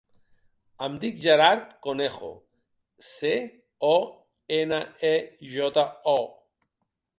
Em 0.85 0.93
dic 1.03 1.19
Gerard 1.25 1.75
Conejo: 1.87 2.31
ce, 3.09 3.35
o, 3.93 3.93
ena, 4.63 4.83
e, 5.13 5.15
jota, 5.55 5.87
o. 6.17 6.19